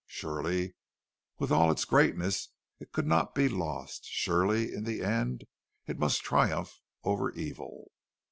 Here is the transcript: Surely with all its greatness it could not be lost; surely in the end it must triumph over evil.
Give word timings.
Surely 0.07 0.73
with 1.37 1.51
all 1.51 1.69
its 1.69 1.85
greatness 1.85 2.49
it 2.79 2.91
could 2.91 3.05
not 3.05 3.35
be 3.35 3.47
lost; 3.47 4.03
surely 4.03 4.73
in 4.73 4.83
the 4.83 5.03
end 5.03 5.43
it 5.85 5.99
must 5.99 6.23
triumph 6.23 6.79
over 7.03 7.31
evil. 7.33 7.91